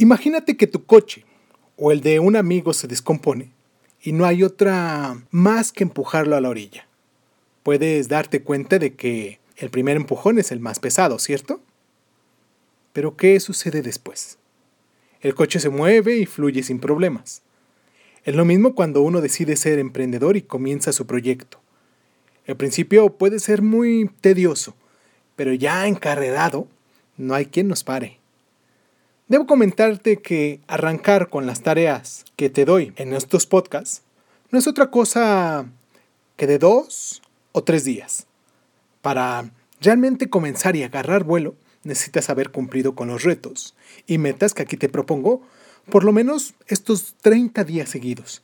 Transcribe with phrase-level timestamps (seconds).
[0.00, 1.26] Imagínate que tu coche
[1.76, 3.52] o el de un amigo se descompone
[4.00, 6.88] y no hay otra más que empujarlo a la orilla.
[7.62, 11.60] Puedes darte cuenta de que el primer empujón es el más pesado, ¿cierto?
[12.94, 14.38] Pero ¿qué sucede después?
[15.20, 17.42] El coche se mueve y fluye sin problemas.
[18.24, 21.60] Es lo mismo cuando uno decide ser emprendedor y comienza su proyecto.
[22.46, 24.74] El principio puede ser muy tedioso,
[25.36, 26.68] pero ya encarrerado,
[27.18, 28.19] no hay quien nos pare.
[29.30, 34.02] Debo comentarte que arrancar con las tareas que te doy en estos podcasts
[34.50, 35.66] no es otra cosa
[36.36, 37.22] que de dos
[37.52, 38.26] o tres días.
[39.02, 43.76] Para realmente comenzar y agarrar vuelo, necesitas haber cumplido con los retos
[44.08, 45.42] y metas que aquí te propongo
[45.92, 48.42] por lo menos estos 30 días seguidos.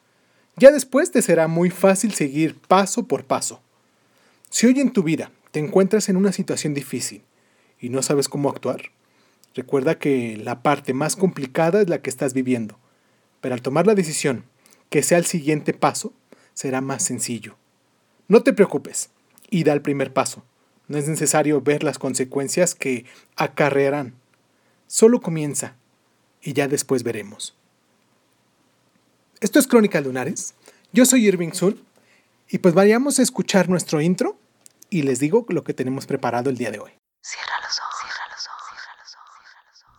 [0.54, 3.60] Ya después te será muy fácil seguir paso por paso.
[4.50, 7.24] Si hoy en tu vida te encuentras en una situación difícil
[7.80, 8.92] y no sabes cómo actuar,
[9.56, 12.78] recuerda que la parte más complicada es la que estás viviendo,
[13.41, 14.45] pero al tomar la decisión
[14.91, 16.13] que sea el siguiente paso,
[16.54, 17.57] será más sencillo.
[18.29, 19.10] No te preocupes
[19.51, 20.45] y da el primer paso.
[20.88, 23.04] No es necesario ver las consecuencias que
[23.35, 24.15] acarrearán.
[24.87, 25.74] Solo comienza
[26.41, 27.57] y ya después veremos.
[29.41, 30.54] Esto es Crónica Lunares.
[30.93, 31.82] Yo soy Irving Sun
[32.48, 34.38] y pues vayamos a escuchar nuestro intro
[34.88, 36.93] y les digo lo que tenemos preparado el día de hoy.
[37.20, 39.98] Cierra los ojos, cierra los ojos, cierra los ojos, cierra los ojos.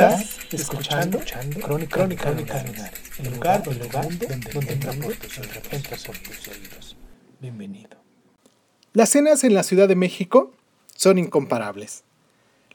[0.00, 5.34] Estás escuchando, escuchando Crónica, Crónica, Crónica el lugar, el lugar donde, donde, donde tus
[6.22, 6.96] tus oídos.
[7.38, 7.98] Bienvenido.
[8.94, 10.54] Las cenas en la Ciudad de México
[10.96, 12.04] son incomparables.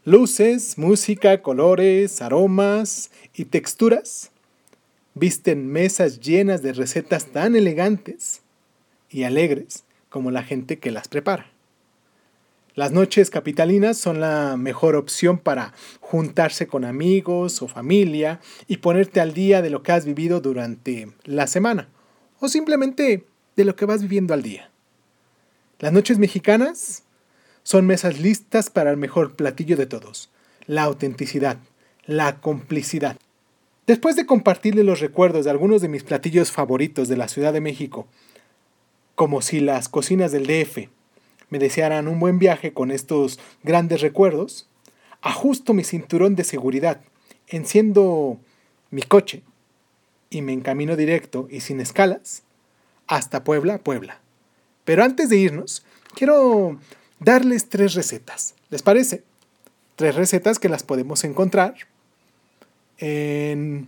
[0.04, 4.30] Luces, música, colores, aromas y texturas
[5.16, 8.42] visten mesas llenas de recetas tan elegantes
[9.10, 11.55] y alegres como la gente que las prepara.
[12.76, 19.22] Las noches capitalinas son la mejor opción para juntarse con amigos o familia y ponerte
[19.22, 21.88] al día de lo que has vivido durante la semana
[22.42, 23.26] o simplemente
[23.56, 24.72] de lo que vas viviendo al día.
[25.80, 27.04] Las noches mexicanas
[27.64, 30.30] son mesas listas para el mejor platillo de todos,
[30.68, 31.58] la autenticidad,
[32.06, 33.16] la complicidad.
[33.88, 37.62] Después de compartirle los recuerdos de algunos de mis platillos favoritos de la Ciudad de
[37.62, 38.06] México,
[39.16, 40.90] como si las cocinas del DF
[41.50, 44.68] me desearan un buen viaje con estos grandes recuerdos,
[45.22, 47.02] ajusto mi cinturón de seguridad,
[47.48, 48.40] enciendo
[48.92, 49.44] mi coche
[50.30, 52.44] y me encamino directo y sin escalas
[53.08, 54.20] hasta Puebla, Puebla.
[54.84, 56.80] Pero antes de irnos, quiero
[57.20, 58.56] darles tres recetas.
[58.70, 59.24] ¿Les parece?
[59.96, 61.76] Tres recetas que las podemos encontrar
[62.98, 63.88] en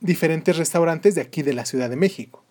[0.00, 2.42] diferentes restaurantes de aquí de la Ciudad de México.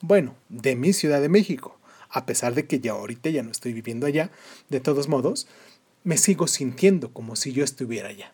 [0.00, 1.78] Bueno, de mi Ciudad de México
[2.14, 4.30] a pesar de que ya ahorita ya no estoy viviendo allá,
[4.70, 5.48] de todos modos,
[6.04, 8.32] me sigo sintiendo como si yo estuviera allá.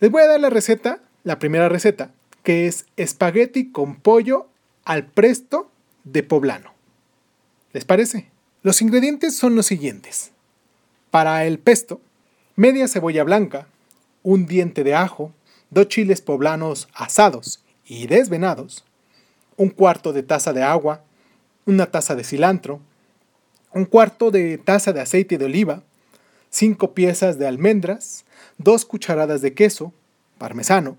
[0.00, 2.10] Les voy a dar la receta, la primera receta,
[2.42, 4.48] que es espagueti con pollo
[4.84, 5.70] al presto
[6.02, 6.74] de poblano.
[7.72, 8.28] ¿Les parece?
[8.62, 10.32] Los ingredientes son los siguientes.
[11.12, 12.00] Para el pesto,
[12.56, 13.68] media cebolla blanca,
[14.24, 15.32] un diente de ajo,
[15.70, 18.84] dos chiles poblanos asados y desvenados,
[19.56, 21.04] un cuarto de taza de agua,
[21.68, 22.80] una taza de cilantro,
[23.74, 25.82] un cuarto de taza de aceite de oliva,
[26.48, 28.24] cinco piezas de almendras,
[28.56, 29.92] dos cucharadas de queso,
[30.38, 30.96] parmesano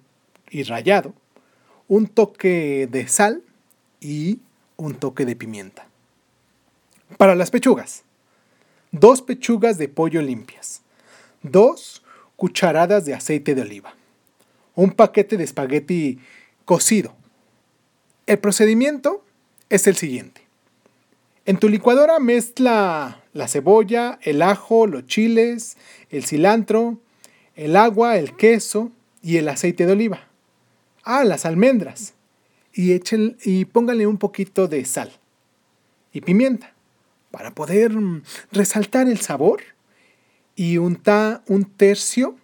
[0.51, 1.15] y rallado,
[1.87, 3.41] un toque de sal
[3.99, 4.41] y
[4.77, 5.87] un toque de pimienta.
[7.17, 8.03] Para las pechugas,
[8.91, 10.83] dos pechugas de pollo limpias,
[11.41, 12.03] dos
[12.35, 13.95] cucharadas de aceite de oliva,
[14.75, 16.19] un paquete de espagueti
[16.63, 17.15] cocido.
[18.27, 19.25] El procedimiento
[19.69, 20.48] es el siguiente.
[21.45, 25.77] En tu licuadora mezcla la cebolla, el ajo, los chiles,
[26.09, 26.99] el cilantro,
[27.55, 28.91] el agua, el queso
[29.21, 30.27] y el aceite de oliva.
[31.03, 32.13] Ah, las almendras.
[32.73, 35.11] Y, echen, y pónganle un poquito de sal
[36.13, 36.73] y pimienta
[37.31, 39.61] para poder mm, resaltar el sabor
[40.55, 42.35] y unta un tercio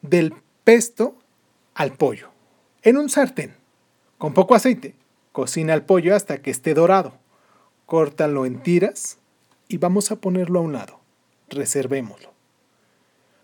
[0.00, 0.34] del
[0.64, 1.16] pesto
[1.74, 2.30] al pollo.
[2.82, 3.54] En un sartén,
[4.16, 4.94] con poco aceite,
[5.32, 7.21] cocina el pollo hasta que esté dorado
[7.86, 9.18] córtalo en tiras
[9.68, 11.00] y vamos a ponerlo a un lado.
[11.48, 12.32] Reservémoslo.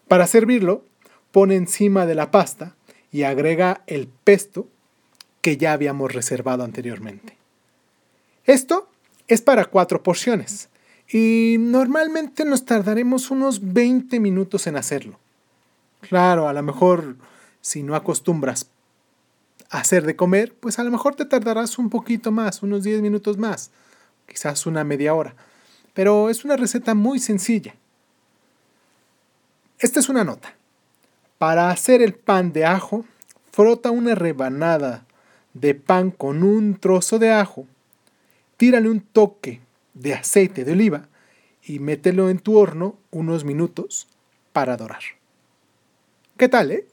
[0.08, 0.84] Para servirlo,
[1.32, 2.74] pone encima de la pasta
[3.12, 4.68] y agrega el pesto
[5.40, 7.36] que ya habíamos reservado anteriormente.
[8.44, 8.88] Esto
[9.28, 10.70] es para cuatro porciones
[11.10, 15.18] y normalmente nos tardaremos unos 20 minutos en hacerlo.
[16.00, 17.16] Claro, a lo mejor
[17.60, 18.70] si no acostumbras
[19.70, 23.02] a hacer de comer, pues a lo mejor te tardarás un poquito más, unos 10
[23.02, 23.70] minutos más,
[24.28, 25.34] quizás una media hora.
[25.94, 27.74] Pero es una receta muy sencilla.
[29.80, 30.54] Esta es una nota.
[31.38, 33.04] Para hacer el pan de ajo,
[33.50, 35.04] frota una rebanada
[35.54, 37.66] de pan con un trozo de ajo,
[38.56, 39.60] tírale un toque
[39.94, 41.08] de aceite de oliva
[41.64, 44.08] y mételo en tu horno unos minutos
[44.52, 45.02] para dorar.
[46.36, 46.86] ¿Qué tal, eh?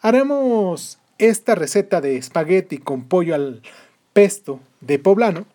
[0.00, 3.62] Haremos esta receta de espagueti con pollo al
[4.12, 5.46] pesto de poblano.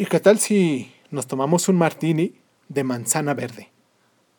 [0.00, 2.32] ¿Y qué tal si nos tomamos un martini
[2.70, 3.68] de manzana verde?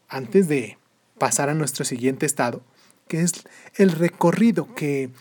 [0.09, 0.79] Antes de
[1.19, 2.63] pasar a nuestro siguiente estado,
[3.07, 3.33] que es
[3.75, 5.11] el recorrido que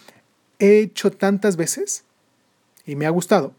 [0.58, 2.04] he hecho tantas veces
[2.86, 3.54] y me ha gustado,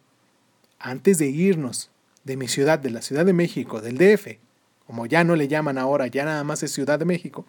[0.79, 1.91] antes de irnos
[2.23, 4.39] de mi ciudad, de la Ciudad de México, del DF,
[4.87, 7.45] como ya no le llaman ahora, ya nada más es Ciudad de México,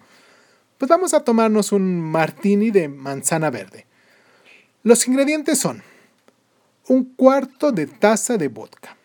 [0.77, 3.87] pues vamos a tomarnos un martini de manzana verde.
[4.83, 5.83] Los ingredientes son
[6.89, 8.99] un cuarto de taza de vodka,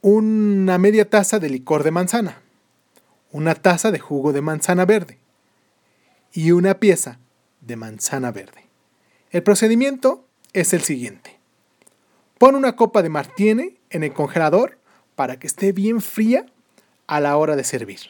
[0.00, 2.40] una media taza de licor de manzana,
[3.32, 5.18] una taza de jugo de manzana verde
[6.32, 7.18] y una pieza
[7.60, 8.66] de manzana verde.
[9.30, 11.38] El procedimiento es el siguiente.
[12.38, 14.78] Pon una copa de martini en el congelador
[15.14, 16.46] para que esté bien fría
[17.06, 18.00] a la hora de servir.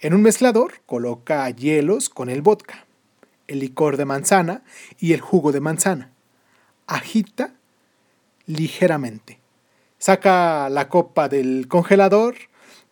[0.00, 2.86] En un mezclador coloca hielos con el vodka,
[3.46, 4.62] el licor de manzana
[4.98, 6.12] y el jugo de manzana.
[6.86, 7.54] Agita
[8.46, 9.39] ligeramente.
[10.00, 12.34] Saca la copa del congelador,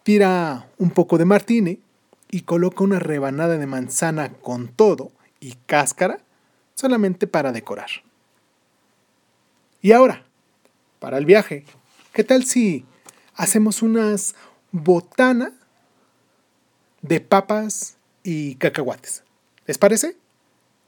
[0.03, 1.81] tira un poco de martini
[2.31, 5.11] y coloca una rebanada de manzana con todo
[5.41, 6.21] y cáscara
[6.75, 7.89] solamente para decorar.
[9.81, 10.27] Y ahora,
[10.99, 11.65] para el viaje,
[12.13, 12.85] ¿qué tal si
[13.35, 14.35] hacemos unas
[14.71, 15.53] botanas
[17.01, 19.25] de papas y cacahuates?
[19.67, 20.19] ¿Les parece?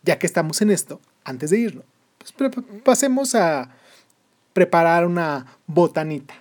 [0.02, 1.86] Ya que estamos en esto, antes de irnos,
[2.36, 2.52] pues
[2.84, 3.74] pasemos a
[4.52, 6.34] preparar una botanita.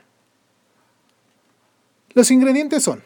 [2.14, 3.02] Los ingredientes son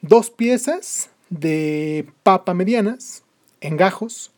[0.00, 3.22] dos piezas de papa medianas
[3.60, 4.32] en gajos,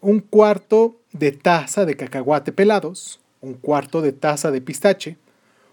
[0.00, 5.16] un cuarto de taza de cacahuate pelados, un cuarto de taza de pistache,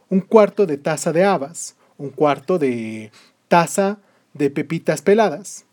[0.09, 3.12] un cuarto de taza de habas, un cuarto de
[3.47, 4.00] taza
[4.33, 5.65] de pepitas peladas,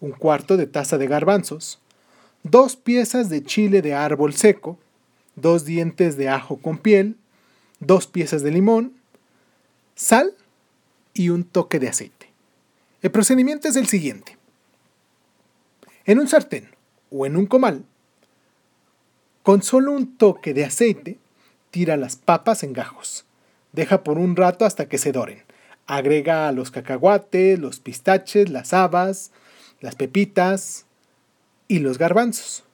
[0.00, 1.80] un cuarto de taza de garbanzos,
[2.42, 4.78] dos piezas de chile de árbol seco,
[5.40, 7.16] dos dientes de ajo con piel,
[7.80, 8.94] dos piezas de limón,
[9.94, 10.34] sal
[11.14, 12.30] y un toque de aceite.
[13.02, 14.36] El procedimiento es el siguiente.
[16.04, 16.68] En un sartén
[17.10, 17.84] o en un comal,
[19.42, 21.18] con solo un toque de aceite,
[21.70, 23.24] tira las papas en gajos.
[23.72, 25.42] Deja por un rato hasta que se doren.
[25.86, 29.32] Agrega los cacahuates, los pistaches, las habas,
[29.80, 30.86] las pepitas
[31.66, 32.64] y los garbanzos.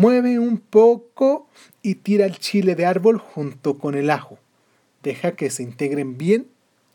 [0.00, 1.48] Mueve un poco
[1.82, 4.38] y tira el chile de árbol junto con el ajo.
[5.02, 6.46] Deja que se integren bien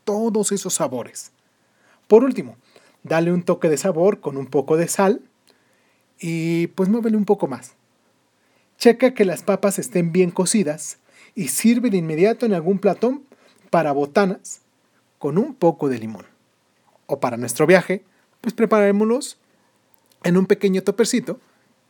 [0.04, 1.30] todos esos sabores.
[2.08, 2.56] Por último,
[3.02, 5.20] dale un toque de sabor con un poco de sal
[6.18, 7.74] y pues muévele un poco más.
[8.78, 10.96] Checa que las papas estén bien cocidas
[11.34, 13.22] y sirve de inmediato en algún platón
[13.68, 14.62] para botanas
[15.18, 16.24] con un poco de limón.
[17.04, 18.02] O para nuestro viaje,
[18.40, 19.36] pues preparémoslos
[20.22, 21.38] en un pequeño topercito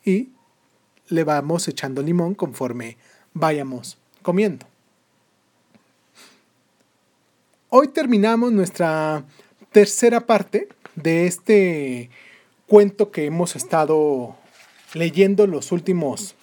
[0.04, 0.33] y
[1.08, 2.96] le vamos echando limón conforme
[3.32, 4.66] vayamos comiendo.
[7.68, 9.24] Hoy terminamos nuestra
[9.72, 12.10] tercera parte de este
[12.66, 14.36] cuento que hemos estado
[14.94, 16.36] leyendo los últimos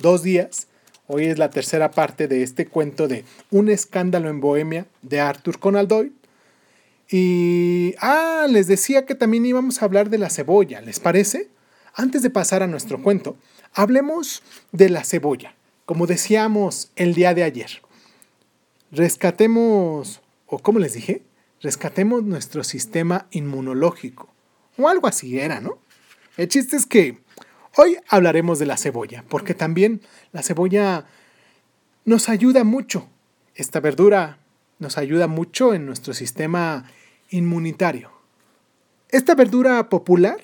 [0.00, 0.66] dos días.
[1.06, 5.58] Hoy es la tercera parte de este cuento de Un escándalo en Bohemia de Arthur
[5.58, 6.12] Conan Doyle.
[7.08, 11.48] Y, ah, les decía que también íbamos a hablar de la cebolla, ¿les parece?
[11.94, 13.36] Antes de pasar a nuestro cuento,
[13.74, 15.54] hablemos de la cebolla.
[15.84, 17.82] Como decíamos el día de ayer,
[18.90, 21.22] rescatemos, o como les dije,
[21.60, 24.28] rescatemos nuestro sistema inmunológico.
[24.78, 25.78] O algo así era, ¿no?
[26.38, 27.18] El chiste es que
[27.76, 30.00] hoy hablaremos de la cebolla, porque también
[30.32, 31.04] la cebolla
[32.06, 33.06] nos ayuda mucho.
[33.54, 34.38] Esta verdura
[34.78, 36.90] nos ayuda mucho en nuestro sistema
[37.28, 38.10] inmunitario.
[39.10, 40.40] Esta verdura popular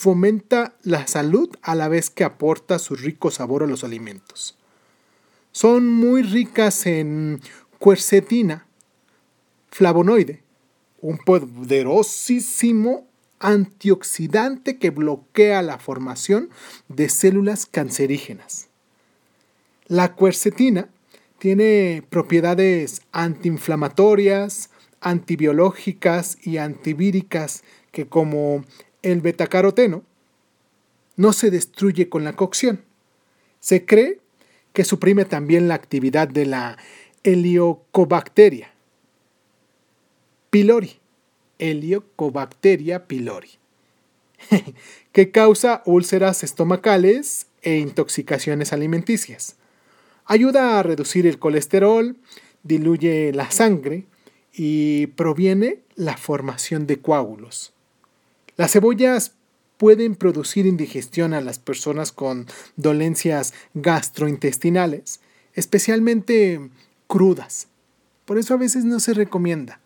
[0.00, 4.56] fomenta la salud a la vez que aporta su rico sabor a los alimentos.
[5.52, 7.42] Son muy ricas en
[7.78, 8.66] quercetina,
[9.70, 10.42] flavonoide,
[11.02, 13.08] un poderosísimo
[13.40, 16.48] antioxidante que bloquea la formación
[16.88, 18.68] de células cancerígenas.
[19.86, 20.88] La cuercetina
[21.38, 24.70] tiene propiedades antiinflamatorias,
[25.02, 28.64] antibiológicas y antivíricas que como
[29.02, 30.02] el betacaroteno
[31.16, 32.82] no se destruye con la cocción.
[33.60, 34.20] Se cree
[34.72, 36.78] que suprime también la actividad de la
[37.24, 38.72] Heliocobacteria
[40.50, 40.98] pylori,
[41.58, 43.50] Heliocobacteria pylori,
[45.12, 49.56] que causa úlceras estomacales e intoxicaciones alimenticias.
[50.24, 52.16] Ayuda a reducir el colesterol,
[52.62, 54.06] diluye la sangre
[54.52, 57.72] y proviene la formación de coágulos.
[58.60, 59.32] Las cebollas
[59.78, 65.20] pueden producir indigestión a las personas con dolencias gastrointestinales,
[65.54, 66.68] especialmente
[67.06, 67.68] crudas.
[68.26, 69.80] Por eso a veces no se recomienda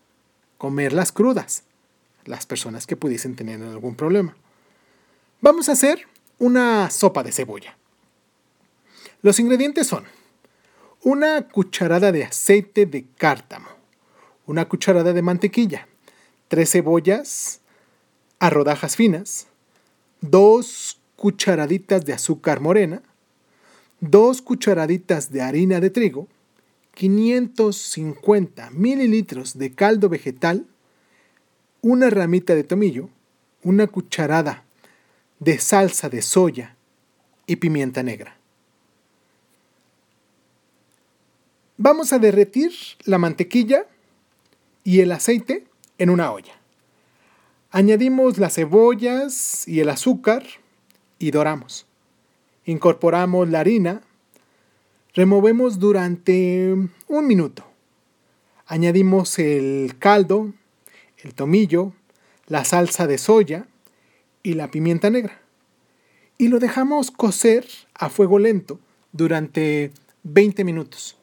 [0.57, 1.63] comerlas crudas,
[2.25, 4.35] las personas que pudiesen tener algún problema.
[5.39, 6.01] Vamos a hacer
[6.37, 7.77] una sopa de cebolla.
[9.21, 10.03] Los ingredientes son
[11.01, 13.69] una cucharada de aceite de cártamo,
[14.45, 15.87] una cucharada de mantequilla,
[16.49, 17.61] tres cebollas
[18.39, 19.47] a rodajas finas,
[20.21, 23.01] dos cucharaditas de azúcar morena,
[23.99, 26.27] dos cucharaditas de harina de trigo,
[26.93, 30.65] 550 mililitros de caldo vegetal,
[31.81, 33.09] una ramita de tomillo,
[33.63, 34.63] una cucharada
[35.39, 36.75] de salsa de soya
[37.47, 38.37] y pimienta negra.
[41.77, 42.71] Vamos a derretir
[43.03, 43.85] la mantequilla
[44.83, 45.65] y el aceite
[45.97, 46.53] en una olla.
[47.77, 50.45] Añadimos las cebollas y el azúcar
[51.19, 51.85] y doramos.
[52.63, 54.01] Incorporamos la harina,
[55.13, 56.73] removemos durante
[57.09, 57.65] un minuto.
[58.65, 60.53] Añadimos el caldo,
[61.17, 61.91] el tomillo,
[62.47, 63.67] la salsa de soya
[64.41, 65.41] y la pimienta negra.
[66.37, 68.79] Y lo dejamos cocer a fuego lento
[69.11, 69.91] durante
[70.23, 71.17] 20 minutos.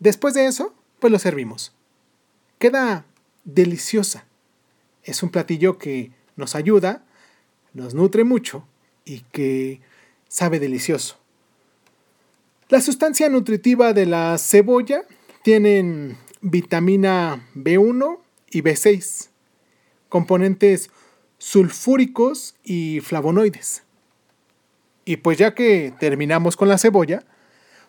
[0.00, 1.72] Después de eso, pues lo servimos.
[2.58, 3.06] Queda
[3.44, 4.27] deliciosa.
[5.08, 7.02] Es un platillo que nos ayuda,
[7.72, 8.68] nos nutre mucho
[9.06, 9.80] y que
[10.28, 11.16] sabe delicioso.
[12.68, 15.04] La sustancia nutritiva de la cebolla
[15.42, 18.18] tienen vitamina B1
[18.50, 19.30] y B6,
[20.10, 20.90] componentes
[21.38, 23.84] sulfúricos y flavonoides.
[25.06, 27.24] Y pues ya que terminamos con la cebolla,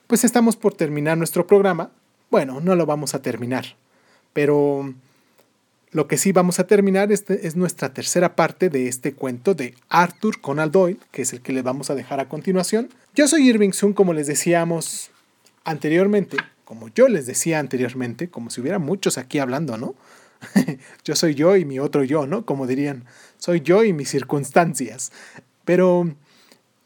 [0.08, 1.92] pues estamos por terminar nuestro programa.
[2.32, 3.76] Bueno, no lo vamos a terminar,
[4.32, 4.94] pero
[5.92, 9.74] lo que sí vamos a terminar este es nuestra tercera parte de este cuento de
[9.90, 12.90] Arthur Conan Doyle, que es el que les vamos a dejar a continuación.
[13.16, 15.10] Yo soy Irving Sun, como les decíamos
[15.64, 19.96] anteriormente, como yo les decía anteriormente, como si hubiera muchos aquí hablando, ¿no?
[21.04, 22.46] yo soy yo y mi otro yo, ¿no?
[22.46, 23.06] Como dirían,
[23.40, 25.12] soy yo y mis circunstancias.
[25.66, 26.14] Pero,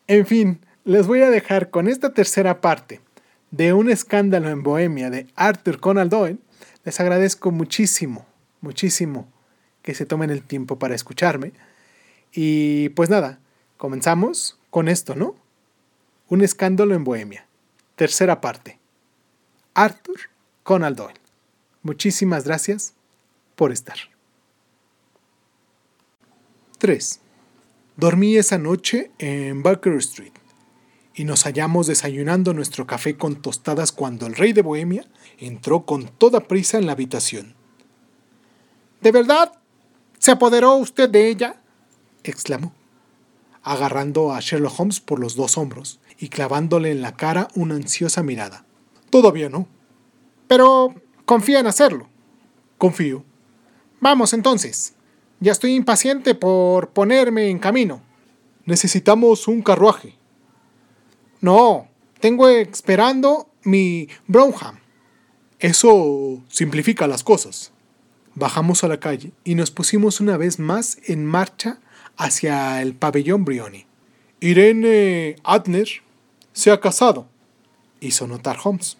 [0.07, 3.01] en fin, les voy a dejar con esta tercera parte
[3.51, 6.39] de Un escándalo en Bohemia de Arthur Conan Doyle.
[6.85, 8.25] Les agradezco muchísimo
[8.63, 9.31] muchísimo
[9.83, 11.53] que se tomen el tiempo para escucharme.
[12.31, 13.39] Y pues nada,
[13.77, 15.35] comenzamos con esto, ¿no?
[16.29, 17.45] Un escándalo en Bohemia.
[17.95, 18.79] Tercera parte.
[19.75, 20.19] Arthur
[20.63, 21.19] Conan Doyle.
[21.83, 22.95] Muchísimas gracias
[23.55, 23.97] por estar.
[26.79, 27.19] 3.
[27.97, 30.33] Dormí esa noche en Baker Street
[31.15, 35.05] y nos hallamos desayunando nuestro café con tostadas cuando el rey de Bohemia
[35.37, 37.55] entró con toda prisa en la habitación.
[39.03, 39.51] ¿De verdad?
[40.17, 41.57] ¿Se apoderó usted de ella?
[42.23, 42.73] exclamó,
[43.61, 48.23] agarrando a Sherlock Holmes por los dos hombros y clavándole en la cara una ansiosa
[48.23, 48.65] mirada.
[49.09, 49.67] Todavía no.
[50.47, 50.95] Pero
[51.25, 52.07] confía en hacerlo.
[52.77, 53.25] Confío.
[53.99, 54.93] Vamos entonces.
[55.41, 58.01] Ya estoy impaciente por ponerme en camino.
[58.63, 60.15] Necesitamos un carruaje.
[61.41, 61.89] No,
[62.21, 64.79] tengo esperando mi Brownham.
[65.59, 67.73] Eso simplifica las cosas.
[68.35, 71.79] Bajamos a la calle y nos pusimos una vez más en marcha
[72.17, 73.85] hacia el pabellón Brioni.
[74.39, 75.87] Irene Adner
[76.51, 77.27] se ha casado,
[77.99, 78.97] hizo notar Holmes.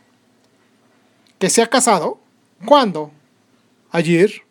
[1.40, 2.20] ¿Que se ha casado?
[2.66, 3.12] ¿Cuándo?
[3.92, 4.44] Ayer.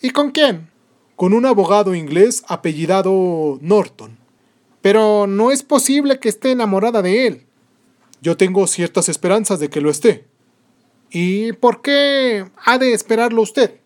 [0.00, 0.70] ¿Y con quién?
[1.16, 4.18] Con un abogado inglés apellidado Norton.
[4.80, 7.46] Pero no es posible que esté enamorada de él.
[8.22, 10.24] Yo tengo ciertas esperanzas de que lo esté.
[11.10, 13.80] ¿Y por qué ha de esperarlo usted?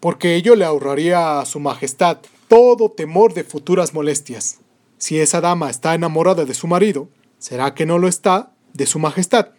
[0.00, 4.58] Porque ello le ahorraría a su majestad todo temor de futuras molestias.
[4.96, 8.98] Si esa dama está enamorada de su marido, será que no lo está de su
[8.98, 9.50] majestad.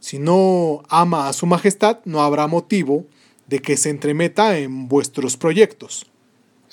[0.00, 3.06] Si no ama a su majestad, no habrá motivo
[3.46, 6.06] de que se entremeta en vuestros proyectos.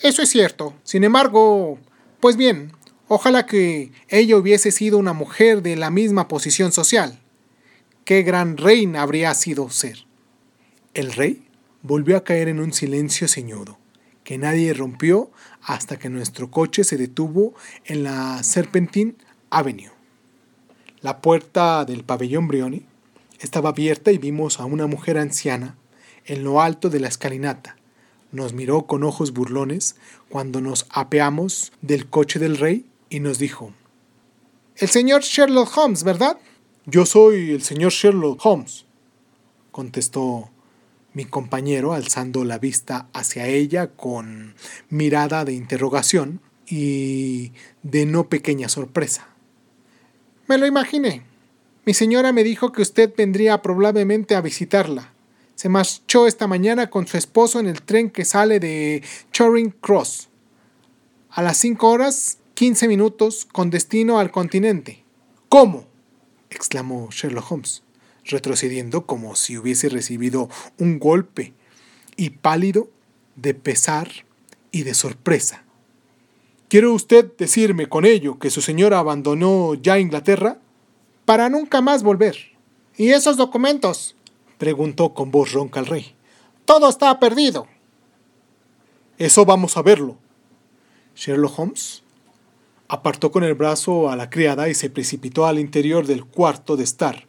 [0.02, 0.74] Eso es cierto.
[0.84, 1.80] Sin embargo,
[2.20, 2.72] pues bien,
[3.08, 7.20] ojalá que ella hubiese sido una mujer de la misma posición social.
[8.06, 10.06] Qué gran reina habría sido ser.
[10.94, 11.48] El rey
[11.84, 13.78] volvió a caer en un silencio ceñudo,
[14.24, 17.54] que nadie rompió hasta que nuestro coche se detuvo
[17.86, 19.16] en la Serpentine
[19.50, 19.92] Avenue.
[21.02, 22.86] La puerta del pabellón Brioni
[23.40, 25.76] estaba abierta y vimos a una mujer anciana
[26.26, 27.76] en lo alto de la escalinata,
[28.32, 29.96] nos miró con ojos burlones
[30.30, 33.74] cuando nos apeamos del coche del rey y nos dijo,
[34.78, 36.38] El señor Sherlock Holmes, ¿verdad?
[36.86, 38.86] Yo soy el señor Sherlock Holmes,
[39.72, 40.51] contestó
[41.14, 44.56] mi compañero alzando la vista hacia ella con
[44.90, 47.52] mirada de interrogación y
[47.84, 49.28] de no pequeña sorpresa.
[50.48, 51.24] Me lo imaginé.
[51.86, 55.12] Mi señora me dijo que usted vendría probablemente a visitarla
[55.62, 60.28] se marchó esta mañana con su esposo en el tren que sale de Charing Cross
[61.30, 65.04] a las 5 horas 15 minutos con destino al continente.
[65.50, 65.86] ¿Cómo?
[66.50, 67.84] exclamó Sherlock Holmes,
[68.26, 71.54] retrocediendo como si hubiese recibido un golpe
[72.16, 72.90] y pálido
[73.36, 74.10] de pesar
[74.72, 75.64] y de sorpresa.
[76.70, 80.60] ¿Quiere usted decirme con ello que su señora abandonó ya Inglaterra?
[81.26, 82.38] Para nunca más volver.
[82.98, 84.16] ¿Y esos documentos?
[84.58, 86.16] preguntó con voz ronca el rey.
[86.66, 87.68] Todo está perdido.
[89.18, 90.18] Eso vamos a verlo.
[91.16, 92.04] Sherlock Holmes
[92.88, 96.84] apartó con el brazo a la criada y se precipitó al interior del cuarto de
[96.84, 97.28] estar,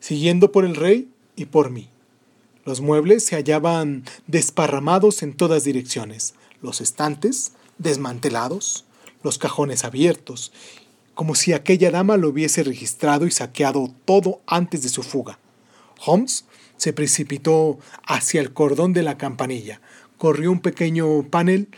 [0.00, 1.88] siguiendo por el rey y por mí.
[2.64, 8.84] Los muebles se hallaban desparramados en todas direcciones, los estantes desmantelados,
[9.22, 10.52] los cajones abiertos,
[11.14, 15.38] como si aquella dama lo hubiese registrado y saqueado todo antes de su fuga.
[16.04, 19.80] Holmes se precipitó hacia el cordón de la campanilla,
[20.16, 21.68] corrió un pequeño panel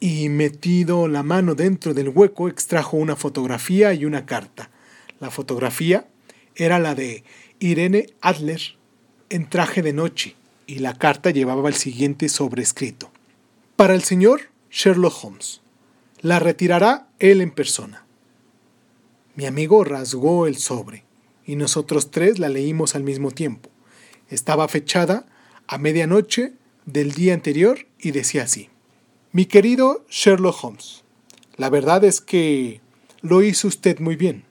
[0.00, 4.70] y metido la mano dentro del hueco extrajo una fotografía y una carta.
[5.18, 6.06] La fotografía
[6.54, 7.24] era la de
[7.60, 8.60] Irene Adler
[9.30, 13.10] en traje de noche y la carta llevaba el siguiente sobrescrito.
[13.76, 15.60] Para el señor Sherlock Holmes.
[16.20, 18.04] La retirará él en persona.
[19.34, 21.04] Mi amigo rasgó el sobre
[21.46, 23.70] y nosotros tres la leímos al mismo tiempo.
[24.28, 25.26] Estaba fechada
[25.66, 26.52] a medianoche
[26.86, 28.68] del día anterior y decía así.
[29.32, 31.04] Mi querido Sherlock Holmes,
[31.56, 32.80] la verdad es que
[33.20, 34.44] lo hizo usted muy bien.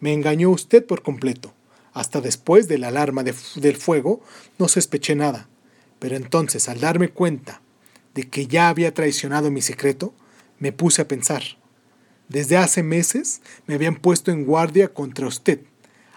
[0.00, 1.54] Me engañó usted por completo.
[1.94, 4.20] Hasta después de la alarma del fuego
[4.58, 5.48] no sospeché nada.
[5.98, 7.62] Pero entonces, al darme cuenta
[8.14, 10.12] de que ya había traicionado mi secreto,
[10.58, 11.42] me puse a pensar.
[12.28, 15.60] Desde hace meses me habían puesto en guardia contra usted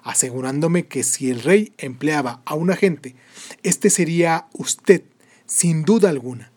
[0.07, 3.15] asegurándome que si el rey empleaba a un agente,
[3.61, 5.03] este sería usted,
[5.45, 6.53] sin duda alguna.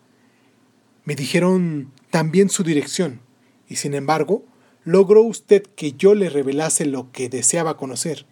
[1.03, 3.19] Me dijeron también su dirección,
[3.67, 4.45] y sin embargo,
[4.85, 8.25] logró usted que yo le revelase lo que deseaba conocer.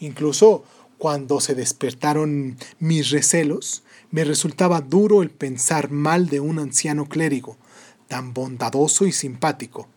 [0.00, 0.64] Incluso
[0.98, 7.56] cuando se despertaron mis recelos, me resultaba duro el pensar mal de un anciano clérigo,
[8.08, 9.88] tan bondadoso y simpático.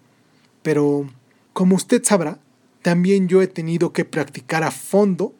[0.61, 1.09] Pero,
[1.53, 2.39] como usted sabrá,
[2.81, 5.33] también yo he tenido que practicar a fondo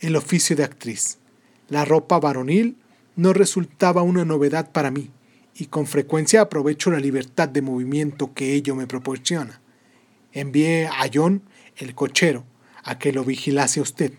[0.00, 1.18] el oficio de actriz.
[1.68, 2.76] La ropa varonil
[3.16, 5.10] no resultaba una novedad para mí
[5.54, 9.60] y con frecuencia aprovecho la libertad de movimiento que ello me proporciona.
[10.32, 11.42] Envié a John,
[11.76, 12.44] el cochero,
[12.82, 14.12] a que lo vigilase usted.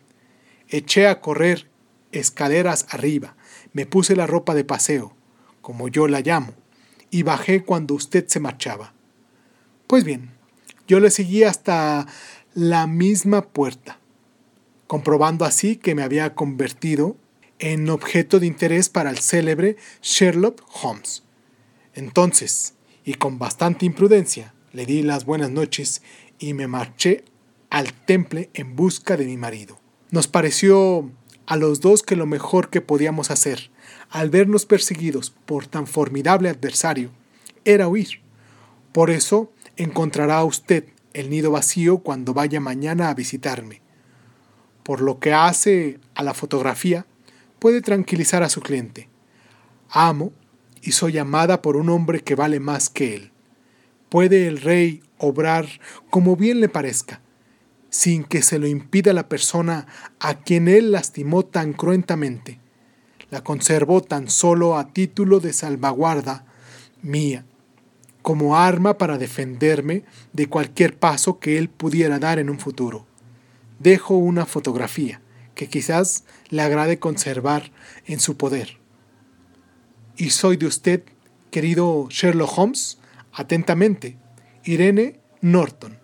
[0.69, 1.69] Eché a correr
[2.11, 3.35] escaleras arriba,
[3.73, 5.15] me puse la ropa de paseo,
[5.61, 6.53] como yo la llamo,
[7.09, 8.93] y bajé cuando usted se marchaba.
[9.87, 10.31] Pues bien,
[10.87, 12.07] yo le seguí hasta
[12.53, 13.99] la misma puerta,
[14.87, 17.17] comprobando así que me había convertido
[17.59, 21.23] en objeto de interés para el célebre Sherlock Holmes.
[21.93, 22.73] Entonces,
[23.05, 26.01] y con bastante imprudencia, le di las buenas noches
[26.39, 27.23] y me marché
[27.73, 29.79] al temple en busca de mi marido.
[30.11, 31.09] Nos pareció
[31.47, 33.71] a los dos que lo mejor que podíamos hacer,
[34.11, 37.09] al vernos perseguidos por tan formidable adversario,
[37.65, 38.21] era huir.
[38.91, 43.81] Por eso encontrará usted el nido vacío cuando vaya mañana a visitarme.
[44.83, 47.07] Por lo que hace a la fotografía,
[47.57, 49.09] puede tranquilizar a su cliente.
[49.89, 50.31] Amo
[50.83, 53.31] y soy amada por un hombre que vale más que él.
[54.09, 55.67] Puede el rey obrar
[56.11, 57.22] como bien le parezca,
[57.93, 59.85] sin que se lo impida la persona
[60.19, 62.59] a quien él lastimó tan cruentamente.
[63.29, 66.43] La conservo tan solo a título de salvaguarda
[67.03, 67.45] mía
[68.23, 73.05] como arma para defenderme de cualquier paso que él pudiera dar en un futuro.
[73.77, 75.21] Dejo una fotografía
[75.53, 77.71] que quizás le agrade conservar
[78.07, 78.79] en su poder.
[80.17, 81.03] Y soy de usted
[81.51, 82.97] querido Sherlock Holmes,
[83.31, 84.17] atentamente,
[84.63, 85.99] Irene Norton,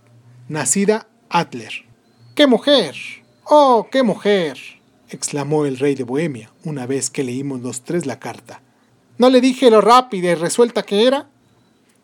[0.49, 1.85] nacida Adler.
[2.35, 2.95] ¡Qué mujer!
[3.43, 4.57] ¡Oh, qué mujer!
[5.09, 8.61] exclamó el rey de Bohemia una vez que leímos los tres la carta.
[9.17, 11.29] ¿No le dije lo rápida y resuelta que era?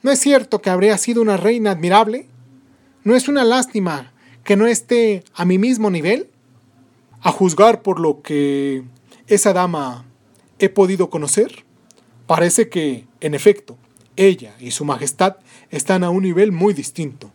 [0.01, 2.27] ¿No es cierto que habría sido una reina admirable?
[3.03, 4.11] ¿No es una lástima
[4.43, 6.29] que no esté a mi mismo nivel?
[7.21, 8.83] A juzgar por lo que
[9.27, 10.05] esa dama
[10.59, 11.65] he podido conocer,
[12.27, 13.77] parece que, en efecto,
[14.15, 15.37] ella y su majestad
[15.69, 17.31] están a un nivel muy distinto,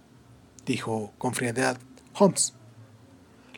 [0.70, 1.78] dijo con frialdad
[2.14, 2.54] Holmes.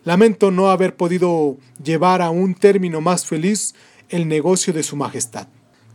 [0.05, 3.75] Lamento no haber podido llevar a un término más feliz
[4.09, 5.47] el negocio de su majestad.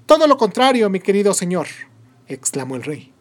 [0.05, 1.67] Todo lo contrario, mi querido señor,
[2.27, 3.11] exclamó el rey.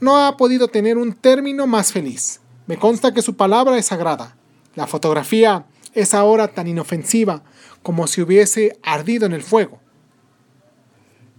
[0.00, 2.40] No ha podido tener un término más feliz.
[2.66, 4.36] Me consta que su palabra es sagrada.
[4.74, 7.42] La fotografía es ahora tan inofensiva
[7.82, 9.78] como si hubiese ardido en el fuego.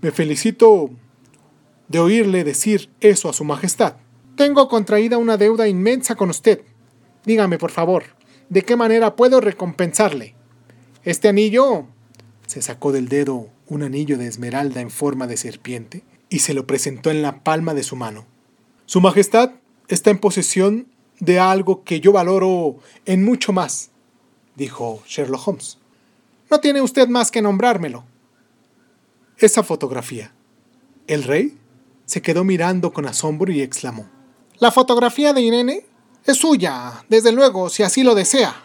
[0.02, 0.92] Me felicito
[1.88, 3.96] de oírle decir eso a su majestad.
[4.42, 6.64] Tengo contraída una deuda inmensa con usted,
[7.26, 8.06] Dígame, por favor,
[8.50, 10.34] ¿de qué manera puedo recompensarle?
[11.04, 11.86] Este anillo...
[12.48, 16.66] Se sacó del dedo un anillo de esmeralda en forma de serpiente y se lo
[16.66, 18.26] presentó en la palma de su mano.
[18.88, 19.52] Su Majestad
[19.88, 20.88] está en posesión
[21.20, 23.92] de algo que yo valoro en mucho más,
[24.56, 25.78] dijo Sherlock Holmes.
[26.50, 28.06] No tiene usted más que nombrármelo.
[29.38, 30.34] Esa fotografía.
[31.06, 31.60] El rey
[32.08, 34.10] se quedó mirando con asombro y exclamó.
[34.62, 35.88] ¿La fotografía de Irene?
[36.24, 38.64] Es suya, desde luego, si así lo desea.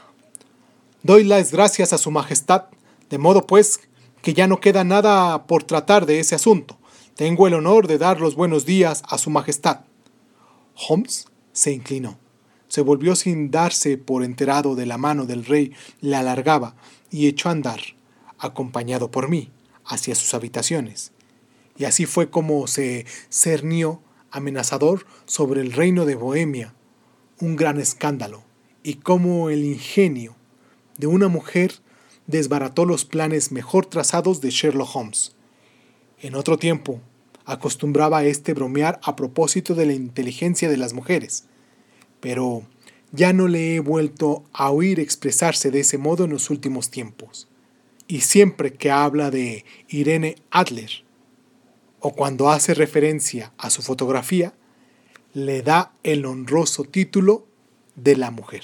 [1.02, 2.64] Doy las gracias a Su Majestad,
[3.08, 3.80] de modo pues
[4.20, 6.76] que ya no queda nada por tratar de ese asunto.
[7.14, 9.86] Tengo el honor de dar los buenos días a Su Majestad.
[10.86, 12.18] Holmes se inclinó,
[12.68, 16.76] se volvió sin darse por enterado de la mano del rey, le alargaba
[17.10, 17.80] y echó a andar,
[18.38, 19.50] acompañado por mí,
[19.86, 21.12] hacia sus habitaciones.
[21.78, 24.02] Y así fue como se cernió
[24.36, 26.74] amenazador sobre el reino de Bohemia,
[27.40, 28.44] un gran escándalo
[28.82, 30.36] y cómo el ingenio
[30.98, 31.72] de una mujer
[32.26, 35.34] desbarató los planes mejor trazados de Sherlock Holmes.
[36.20, 37.00] En otro tiempo,
[37.44, 41.44] acostumbraba a este bromear a propósito de la inteligencia de las mujeres,
[42.20, 42.64] pero
[43.12, 47.48] ya no le he vuelto a oír expresarse de ese modo en los últimos tiempos.
[48.08, 51.05] Y siempre que habla de Irene Adler,
[52.00, 54.54] o cuando hace referencia a su fotografía,
[55.32, 57.46] le da el honroso título
[57.94, 58.62] de la mujer.